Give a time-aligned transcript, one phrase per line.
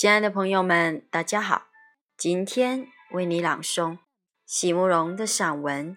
[0.00, 1.66] 亲爱的朋友们，大家好！
[2.16, 3.98] 今天为你朗诵
[4.46, 5.96] 席慕容的散文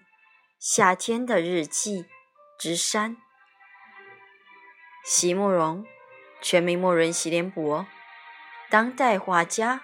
[0.58, 2.06] 夏天的日记
[2.58, 3.16] 之山》。
[5.04, 5.86] 席慕容，
[6.40, 7.86] 全名慕容席联博，
[8.68, 9.82] 当代画家、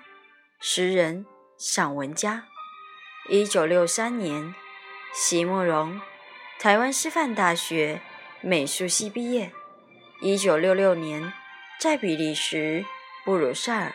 [0.59, 1.25] 诗人、
[1.57, 2.49] 散文家。
[3.29, 4.53] 一九六三年，
[5.15, 6.01] 席慕容
[6.59, 8.03] 台湾师范大学
[8.41, 9.53] 美术系毕业。
[10.21, 11.33] 一九六六年，
[11.79, 12.85] 在比利时
[13.25, 13.95] 布鲁塞尔。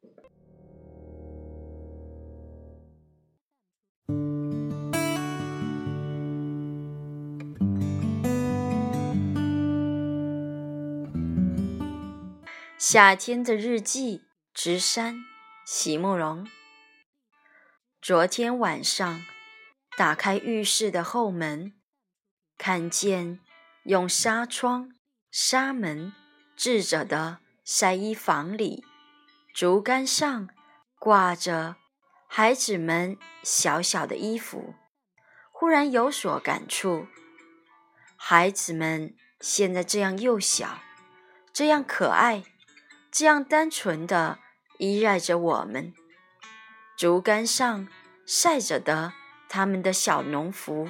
[12.83, 14.23] 夏天的日记
[14.55, 15.23] 之山，
[15.67, 16.47] 席慕容。
[18.01, 19.23] 昨天晚上，
[19.95, 21.75] 打开浴室的后门，
[22.57, 23.39] 看见
[23.83, 24.89] 用纱窗、
[25.29, 26.11] 纱门
[26.55, 28.83] 制着的晒衣房里，
[29.53, 30.49] 竹竿上
[30.97, 31.75] 挂着
[32.27, 34.73] 孩子们小小的衣服，
[35.51, 37.05] 忽然有所感触。
[38.17, 40.79] 孩子们现在这样幼小，
[41.53, 42.45] 这样可爱。
[43.11, 44.39] 这样单纯的
[44.77, 45.93] 依赖着我们，
[46.97, 47.89] 竹竿上
[48.25, 49.11] 晒着的
[49.49, 50.89] 他们的小农服，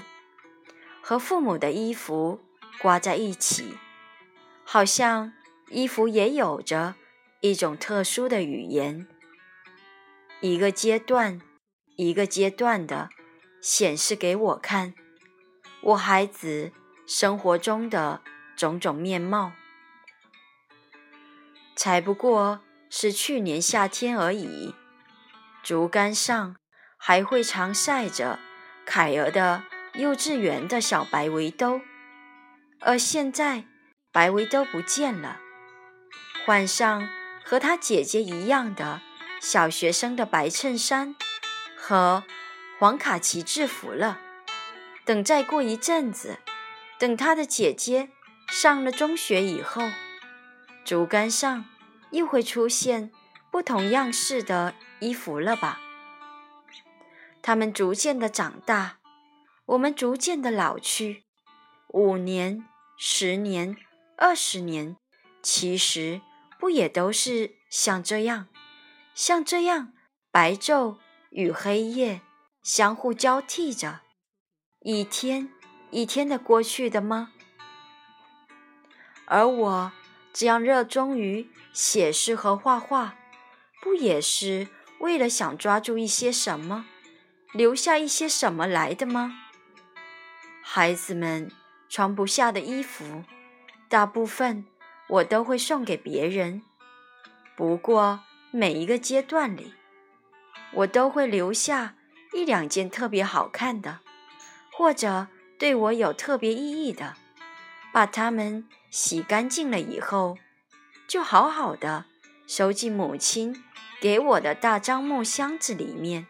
[1.01, 2.39] 和父母的衣服
[2.79, 3.75] 挂在一起，
[4.63, 5.33] 好像
[5.69, 6.93] 衣服也有着
[7.39, 9.07] 一种特殊的语言，
[10.41, 11.41] 一个阶段
[11.95, 13.09] 一个阶段的
[13.59, 14.93] 显示给我看，
[15.81, 16.71] 我孩子
[17.07, 18.21] 生活中的
[18.55, 19.53] 种种面貌。
[21.83, 22.59] 才不过
[22.91, 24.75] 是去年夏天而已，
[25.63, 26.55] 竹竿上
[26.95, 28.37] 还会常晒着
[28.85, 31.81] 凯儿的幼稚园的小白围兜，
[32.81, 33.63] 而现在
[34.11, 35.39] 白围兜不见了，
[36.45, 37.09] 换上
[37.43, 39.01] 和他姐姐一样的
[39.41, 41.15] 小学生的白衬衫
[41.75, 42.23] 和
[42.77, 44.19] 黄卡其制服了。
[45.03, 46.37] 等再过一阵子，
[46.99, 48.09] 等他的姐姐
[48.49, 49.81] 上了中学以后，
[50.85, 51.65] 竹竿上。
[52.11, 53.11] 又会出现
[53.51, 55.79] 不同样式的衣服了吧？
[57.41, 58.99] 他们逐渐的长大，
[59.65, 61.23] 我们逐渐的老去。
[61.87, 62.65] 五年、
[62.97, 63.75] 十年、
[64.15, 64.95] 二十年，
[65.41, 66.21] 其实
[66.59, 68.47] 不也都是像这样，
[69.15, 69.93] 像这样
[70.31, 70.97] 白昼
[71.31, 72.21] 与黑夜
[72.61, 74.01] 相互交替着，
[74.81, 75.49] 一天
[75.89, 77.31] 一天的过去的吗？
[79.25, 79.91] 而我。
[80.33, 83.15] 这样热衷于写诗和画画，
[83.81, 84.67] 不也是
[84.99, 86.85] 为了想抓住一些什么，
[87.51, 89.33] 留下一些什么来的吗？
[90.61, 91.51] 孩子们
[91.89, 93.23] 穿不下的衣服，
[93.89, 94.65] 大部分
[95.09, 96.61] 我都会送给别人。
[97.57, 98.21] 不过
[98.51, 99.73] 每一个阶段里，
[100.73, 101.95] 我都会留下
[102.33, 103.99] 一两件特别好看的，
[104.71, 105.27] 或者
[105.59, 107.17] 对我有特别意义的。
[107.91, 110.37] 把它们洗干净了以后，
[111.07, 112.05] 就好好的
[112.47, 113.63] 收进母亲
[113.99, 116.27] 给我的大樟木箱子里面。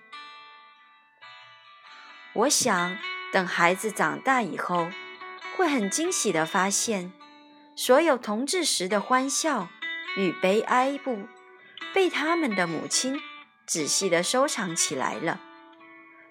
[2.33, 2.97] 我想
[3.31, 4.89] 等孩子长大以后，
[5.56, 7.12] 会很惊喜的发现，
[7.75, 9.68] 所有童稚时的欢笑
[10.18, 11.27] 与悲哀不
[11.94, 13.21] 被他们的母亲
[13.65, 15.39] 仔细的收藏起来了。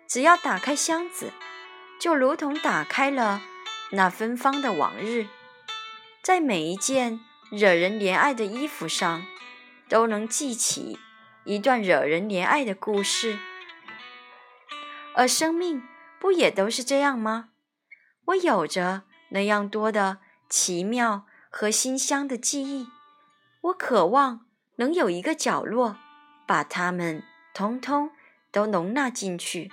[0.09, 1.33] 只要打开箱子，
[2.01, 3.43] 就如同打开了。
[3.93, 5.27] 那芬芳的往日，
[6.23, 7.21] 在每一件
[7.51, 9.27] 惹人怜爱的衣服上，
[9.89, 10.99] 都能记起
[11.45, 13.39] 一段惹人怜爱的故事。
[15.17, 15.83] 而生命
[16.21, 17.49] 不也都是这样吗？
[18.27, 22.87] 我有着那样多的奇妙和馨香的记忆，
[23.63, 24.47] 我渴望
[24.77, 25.97] 能有一个角落，
[26.47, 28.13] 把它们通通
[28.53, 29.73] 都容纳进去。